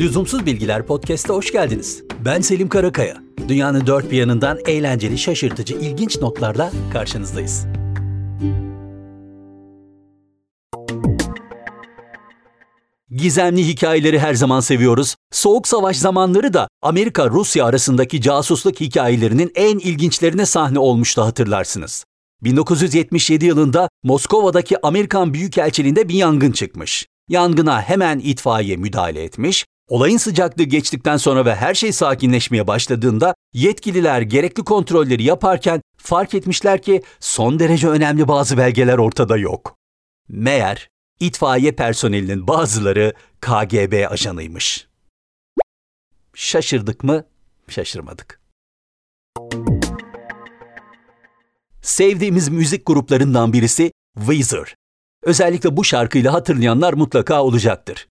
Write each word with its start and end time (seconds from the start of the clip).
Lüzumsuz 0.00 0.46
Bilgiler 0.46 0.86
Podcast'a 0.86 1.34
hoş 1.34 1.52
geldiniz. 1.52 2.02
Ben 2.24 2.40
Selim 2.40 2.68
Karakaya. 2.68 3.16
Dünyanın 3.48 3.86
dört 3.86 4.10
bir 4.10 4.16
yanından 4.16 4.58
eğlenceli, 4.66 5.18
şaşırtıcı, 5.18 5.74
ilginç 5.74 6.20
notlarla 6.20 6.70
karşınızdayız. 6.92 7.66
Gizemli 13.10 13.66
hikayeleri 13.66 14.18
her 14.18 14.34
zaman 14.34 14.60
seviyoruz. 14.60 15.16
Soğuk 15.32 15.68
savaş 15.68 15.96
zamanları 15.96 16.54
da 16.54 16.68
Amerika-Rusya 16.82 17.64
arasındaki 17.64 18.20
casusluk 18.20 18.80
hikayelerinin 18.80 19.52
en 19.54 19.78
ilginçlerine 19.78 20.46
sahne 20.46 20.78
olmuştu 20.78 21.22
hatırlarsınız. 21.22 22.04
1977 22.42 23.46
yılında 23.46 23.88
Moskova'daki 24.02 24.86
Amerikan 24.86 25.34
Büyükelçiliğinde 25.34 26.08
bir 26.08 26.14
yangın 26.14 26.52
çıkmış. 26.52 27.06
Yangına 27.28 27.82
hemen 27.82 28.18
itfaiye 28.18 28.76
müdahale 28.76 29.22
etmiş. 29.22 29.66
Olayın 29.90 30.16
sıcaklığı 30.16 30.64
geçtikten 30.64 31.16
sonra 31.16 31.44
ve 31.44 31.54
her 31.54 31.74
şey 31.74 31.92
sakinleşmeye 31.92 32.66
başladığında 32.66 33.34
yetkililer 33.52 34.20
gerekli 34.20 34.64
kontrolleri 34.64 35.22
yaparken 35.22 35.82
fark 35.96 36.34
etmişler 36.34 36.82
ki 36.82 37.02
son 37.20 37.58
derece 37.58 37.88
önemli 37.88 38.28
bazı 38.28 38.58
belgeler 38.58 38.98
ortada 38.98 39.36
yok. 39.36 39.76
Meğer 40.28 40.88
itfaiye 41.20 41.72
personelinin 41.72 42.46
bazıları 42.46 43.14
KGB 43.40 44.10
ajanıymış. 44.10 44.88
Şaşırdık 46.34 47.04
mı? 47.04 47.24
Şaşırmadık. 47.68 48.40
Sevdiğimiz 51.82 52.48
müzik 52.48 52.86
gruplarından 52.86 53.52
birisi 53.52 53.92
Weezer. 54.18 54.74
Özellikle 55.22 55.76
bu 55.76 55.84
şarkıyla 55.84 56.32
hatırlayanlar 56.32 56.92
mutlaka 56.92 57.42
olacaktır. 57.42 58.06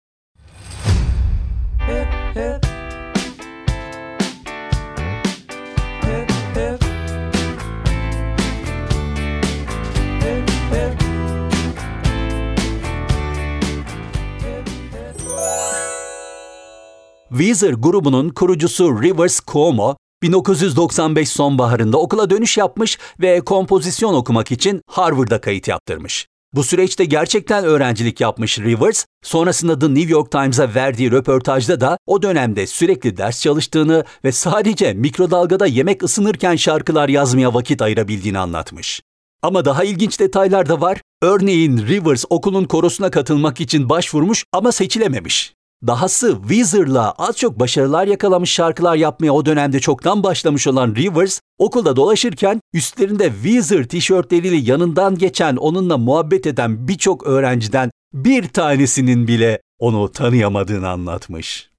Weezer 17.30 17.74
grubunun 17.74 18.30
kurucusu 18.30 19.02
Rivers 19.02 19.40
Cuomo, 19.48 19.98
1995 20.24 21.30
sonbaharında 21.30 21.98
okula 21.98 22.30
dönüş 22.30 22.58
yapmış 22.58 22.98
ve 23.20 23.42
kompozisyon 23.42 24.14
okumak 24.14 24.52
için 24.52 24.82
Harvard'a 24.88 25.42
kayıt 25.42 25.68
yaptırmış. 25.68 26.28
Bu 26.54 26.64
süreçte 26.64 27.06
gerçekten 27.06 27.64
öğrencilik 27.64 28.22
yapmış 28.22 28.60
Rivers, 28.60 29.06
sonrasında 29.24 29.80
The 29.80 29.94
New 29.94 30.12
York 30.12 30.32
Times'a 30.32 30.76
verdiği 30.76 31.12
röportajda 31.12 31.82
da 31.82 31.98
o 32.08 32.22
dönemde 32.22 32.68
sürekli 32.68 33.18
ders 33.18 33.42
çalıştığını 33.42 34.04
ve 34.24 34.32
sadece 34.32 34.94
mikrodalgada 34.94 35.66
yemek 35.66 36.04
ısınırken 36.04 36.56
şarkılar 36.56 37.10
yazmaya 37.10 37.54
vakit 37.54 37.82
ayırabildiğini 37.82 38.40
anlatmış. 38.40 39.02
Ama 39.42 39.66
daha 39.66 39.84
ilginç 39.84 40.20
detaylar 40.20 40.70
da 40.70 40.82
var. 40.82 41.02
Örneğin 41.22 41.78
Rivers 41.88 42.26
okulun 42.30 42.66
korosuna 42.66 43.12
katılmak 43.12 43.62
için 43.62 43.90
başvurmuş 43.90 44.46
ama 44.54 44.72
seçilememiş. 44.72 45.59
Dahası 45.88 46.38
Weezer'la 46.42 47.12
az 47.12 47.38
çok 47.38 47.60
başarılar 47.60 48.08
yakalamış 48.08 48.52
şarkılar 48.52 48.96
yapmaya 48.96 49.32
o 49.32 49.46
dönemde 49.46 49.80
çoktan 49.80 50.24
başlamış 50.24 50.68
olan 50.68 50.96
Rivers, 50.96 51.40
okulda 51.58 51.96
dolaşırken 51.96 52.62
üstlerinde 52.74 53.32
Weezer 53.34 53.88
tişörtleriyle 53.88 54.56
yanından 54.56 55.18
geçen 55.18 55.56
onunla 55.56 55.98
muhabbet 55.98 56.48
eden 56.48 56.88
birçok 56.88 57.28
öğrenciden 57.28 57.92
bir 58.14 58.48
tanesinin 58.48 59.28
bile 59.28 59.62
onu 59.80 60.12
tanıyamadığını 60.12 60.90
anlatmış. 60.90 61.70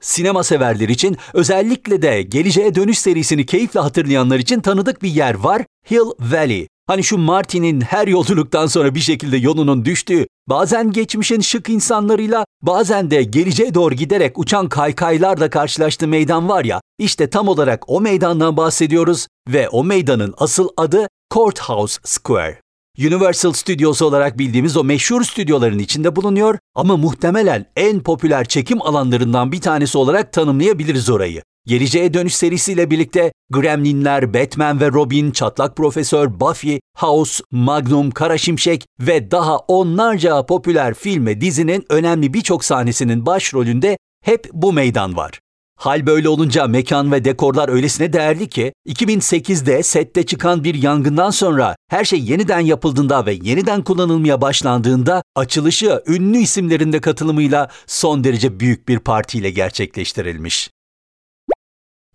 Sinema 0.00 0.44
severler 0.44 0.88
için 0.88 1.16
özellikle 1.34 2.02
de 2.02 2.22
Geleceğe 2.22 2.74
Dönüş 2.74 2.98
serisini 2.98 3.46
keyifle 3.46 3.80
hatırlayanlar 3.80 4.38
için 4.38 4.60
tanıdık 4.60 5.02
bir 5.02 5.10
yer 5.10 5.34
var, 5.34 5.62
Hill 5.90 6.10
Valley. 6.20 6.68
Hani 6.90 7.04
şu 7.04 7.18
Martin'in 7.18 7.80
her 7.80 8.06
yolculuktan 8.06 8.66
sonra 8.66 8.94
bir 8.94 9.00
şekilde 9.00 9.36
yolunun 9.36 9.84
düştüğü, 9.84 10.26
bazen 10.48 10.92
geçmişin 10.92 11.40
şık 11.40 11.68
insanlarıyla, 11.68 12.44
bazen 12.62 13.10
de 13.10 13.22
geleceğe 13.22 13.74
doğru 13.74 13.94
giderek 13.94 14.38
uçan 14.38 14.68
kaykaylarla 14.68 15.50
karşılaştığı 15.50 16.08
meydan 16.08 16.48
var 16.48 16.64
ya, 16.64 16.80
işte 16.98 17.30
tam 17.30 17.48
olarak 17.48 17.84
o 17.86 18.00
meydandan 18.00 18.56
bahsediyoruz 18.56 19.26
ve 19.48 19.68
o 19.68 19.84
meydanın 19.84 20.34
asıl 20.38 20.68
adı 20.76 21.08
Courthouse 21.34 22.00
Square. 22.04 22.60
Universal 22.98 23.52
Studios 23.52 24.02
olarak 24.02 24.38
bildiğimiz 24.38 24.76
o 24.76 24.84
meşhur 24.84 25.24
stüdyoların 25.24 25.78
içinde 25.78 26.16
bulunuyor 26.16 26.58
ama 26.74 26.96
muhtemelen 26.96 27.66
en 27.76 28.00
popüler 28.00 28.44
çekim 28.44 28.82
alanlarından 28.82 29.52
bir 29.52 29.60
tanesi 29.60 29.98
olarak 29.98 30.32
tanımlayabiliriz 30.32 31.10
orayı. 31.10 31.42
Geleceğe 31.66 32.14
Dönüş 32.14 32.34
serisiyle 32.34 32.90
birlikte 32.90 33.32
Gremlinler, 33.50 34.34
Batman 34.34 34.80
ve 34.80 34.88
Robin, 34.88 35.30
Çatlak 35.30 35.76
Profesör, 35.76 36.40
Buffy, 36.40 36.80
House, 36.96 37.44
Magnum, 37.50 38.10
Kara 38.10 38.38
Şimşek 38.38 38.86
ve 39.00 39.30
daha 39.30 39.56
onlarca 39.56 40.46
popüler 40.46 40.94
film 40.94 41.26
ve 41.26 41.40
dizinin 41.40 41.84
önemli 41.88 42.34
birçok 42.34 42.64
sahnesinin 42.64 43.26
başrolünde 43.26 43.98
hep 44.24 44.48
bu 44.52 44.72
meydan 44.72 45.16
var. 45.16 45.40
Hal 45.78 46.06
böyle 46.06 46.28
olunca 46.28 46.66
mekan 46.66 47.12
ve 47.12 47.24
dekorlar 47.24 47.68
öylesine 47.68 48.12
değerli 48.12 48.48
ki 48.48 48.72
2008'de 48.88 49.82
sette 49.82 50.26
çıkan 50.26 50.64
bir 50.64 50.74
yangından 50.74 51.30
sonra 51.30 51.76
her 51.90 52.04
şey 52.04 52.20
yeniden 52.20 52.60
yapıldığında 52.60 53.26
ve 53.26 53.38
yeniden 53.42 53.84
kullanılmaya 53.84 54.40
başlandığında 54.40 55.22
açılışı 55.36 56.02
ünlü 56.06 56.38
isimlerin 56.38 56.92
de 56.92 57.00
katılımıyla 57.00 57.70
son 57.86 58.24
derece 58.24 58.60
büyük 58.60 58.88
bir 58.88 58.98
partiyle 58.98 59.50
gerçekleştirilmiş. 59.50 60.70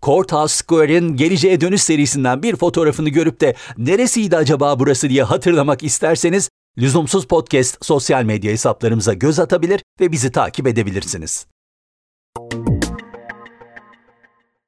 Courthouse 0.02 0.54
Square'in 0.54 1.16
Geleceğe 1.16 1.60
Dönüş 1.60 1.82
serisinden 1.82 2.42
bir 2.42 2.56
fotoğrafını 2.56 3.08
görüp 3.08 3.40
de 3.40 3.54
neresiydi 3.78 4.36
acaba 4.36 4.78
burası 4.78 5.08
diye 5.08 5.22
hatırlamak 5.22 5.82
isterseniz 5.82 6.50
Lüzumsuz 6.78 7.26
Podcast 7.26 7.84
sosyal 7.84 8.24
medya 8.24 8.52
hesaplarımıza 8.52 9.12
göz 9.12 9.38
atabilir 9.38 9.82
ve 10.00 10.12
bizi 10.12 10.32
takip 10.32 10.66
edebilirsiniz. 10.66 11.46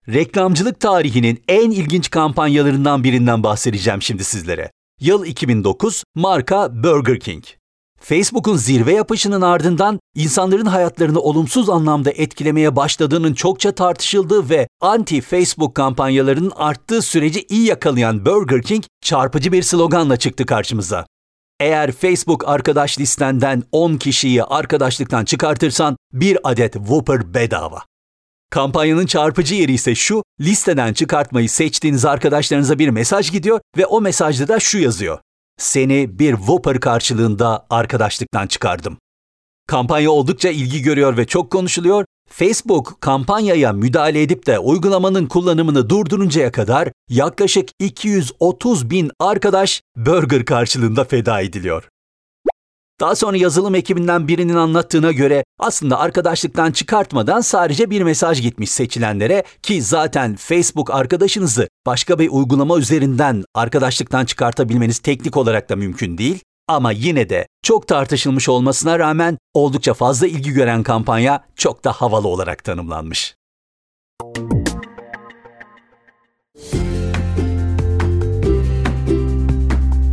Reklamcılık 0.08 0.80
tarihinin 0.80 1.44
en 1.48 1.70
ilginç 1.70 2.10
kampanyalarından 2.10 3.04
birinden 3.04 3.42
bahsedeceğim 3.42 4.02
şimdi 4.02 4.24
sizlere. 4.24 4.70
Yıl 5.00 5.24
2009, 5.24 6.04
marka 6.14 6.82
Burger 6.82 7.20
King. 7.20 7.44
Facebook'un 8.00 8.56
zirve 8.56 8.92
yapışının 8.92 9.40
ardından 9.40 10.00
insanların 10.14 10.66
hayatlarını 10.66 11.20
olumsuz 11.20 11.70
anlamda 11.70 12.10
etkilemeye 12.10 12.76
başladığının 12.76 13.34
çokça 13.34 13.72
tartışıldığı 13.72 14.50
ve 14.50 14.68
anti-Facebook 14.82 15.74
kampanyalarının 15.74 16.52
arttığı 16.56 17.02
süreci 17.02 17.46
iyi 17.48 17.66
yakalayan 17.66 18.26
Burger 18.26 18.62
King 18.62 18.84
çarpıcı 19.02 19.52
bir 19.52 19.62
sloganla 19.62 20.16
çıktı 20.16 20.46
karşımıza. 20.46 21.06
Eğer 21.60 21.92
Facebook 21.92 22.48
arkadaş 22.48 22.98
listenden 22.98 23.62
10 23.72 23.96
kişiyi 23.96 24.44
arkadaşlıktan 24.44 25.24
çıkartırsan 25.24 25.96
bir 26.12 26.38
adet 26.44 26.72
Whopper 26.72 27.34
bedava. 27.34 27.82
Kampanyanın 28.50 29.06
çarpıcı 29.06 29.54
yeri 29.54 29.72
ise 29.72 29.94
şu, 29.94 30.22
listeden 30.40 30.92
çıkartmayı 30.92 31.48
seçtiğiniz 31.48 32.04
arkadaşlarınıza 32.04 32.78
bir 32.78 32.88
mesaj 32.88 33.30
gidiyor 33.30 33.60
ve 33.76 33.86
o 33.86 34.00
mesajda 34.00 34.48
da 34.48 34.60
şu 34.60 34.78
yazıyor. 34.78 35.18
Seni 35.58 36.18
bir 36.18 36.36
Whopper 36.36 36.80
karşılığında 36.80 37.66
arkadaşlıktan 37.70 38.46
çıkardım. 38.46 38.98
Kampanya 39.66 40.10
oldukça 40.10 40.48
ilgi 40.48 40.82
görüyor 40.82 41.16
ve 41.16 41.26
çok 41.26 41.50
konuşuluyor. 41.50 42.04
Facebook 42.30 42.96
kampanyaya 43.00 43.72
müdahale 43.72 44.22
edip 44.22 44.46
de 44.46 44.58
uygulamanın 44.58 45.26
kullanımını 45.26 45.90
durduruncaya 45.90 46.52
kadar 46.52 46.88
yaklaşık 47.08 47.68
230 47.80 48.90
bin 48.90 49.10
arkadaş 49.20 49.82
burger 49.96 50.44
karşılığında 50.44 51.04
feda 51.04 51.40
ediliyor. 51.40 51.88
Daha 53.00 53.16
sonra 53.16 53.36
yazılım 53.36 53.74
ekibinden 53.74 54.28
birinin 54.28 54.54
anlattığına 54.54 55.12
göre 55.12 55.44
aslında 55.58 55.98
arkadaşlıktan 55.98 56.72
çıkartmadan 56.72 57.40
sadece 57.40 57.90
bir 57.90 58.02
mesaj 58.02 58.42
gitmiş 58.42 58.70
seçilenlere 58.70 59.44
ki 59.62 59.82
zaten 59.82 60.36
Facebook 60.36 60.90
arkadaşınızı 60.90 61.68
başka 61.86 62.18
bir 62.18 62.28
uygulama 62.28 62.78
üzerinden 62.78 63.44
arkadaşlıktan 63.54 64.24
çıkartabilmeniz 64.24 64.98
teknik 64.98 65.36
olarak 65.36 65.68
da 65.68 65.76
mümkün 65.76 66.18
değil. 66.18 66.40
Ama 66.68 66.92
yine 66.92 67.30
de 67.30 67.46
çok 67.62 67.88
tartışılmış 67.88 68.48
olmasına 68.48 68.98
rağmen 68.98 69.38
oldukça 69.54 69.94
fazla 69.94 70.26
ilgi 70.26 70.50
gören 70.50 70.82
kampanya 70.82 71.44
çok 71.56 71.84
da 71.84 71.92
havalı 71.92 72.28
olarak 72.28 72.64
tanımlanmış. 72.64 73.34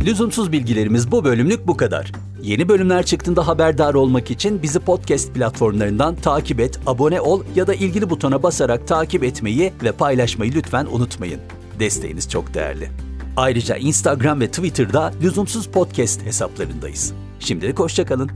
Lüzumsuz 0.06 0.52
bilgilerimiz 0.52 1.12
bu 1.12 1.24
bölümlük 1.24 1.66
bu 1.66 1.76
kadar. 1.76 2.12
Yeni 2.46 2.68
bölümler 2.68 3.06
çıktığında 3.06 3.46
haberdar 3.46 3.94
olmak 3.94 4.30
için 4.30 4.62
bizi 4.62 4.78
podcast 4.78 5.34
platformlarından 5.34 6.14
takip 6.14 6.60
et, 6.60 6.80
abone 6.86 7.20
ol 7.20 7.42
ya 7.56 7.66
da 7.66 7.74
ilgili 7.74 8.10
butona 8.10 8.42
basarak 8.42 8.88
takip 8.88 9.24
etmeyi 9.24 9.72
ve 9.84 9.92
paylaşmayı 9.92 10.52
lütfen 10.54 10.86
unutmayın. 10.90 11.40
Desteğiniz 11.80 12.30
çok 12.30 12.54
değerli. 12.54 12.90
Ayrıca 13.36 13.76
Instagram 13.76 14.40
ve 14.40 14.48
Twitter'da 14.48 15.12
Lüzumsuz 15.22 15.66
Podcast 15.66 16.22
hesaplarındayız. 16.26 17.12
Şimdilik 17.40 17.78
hoşçakalın. 17.78 18.30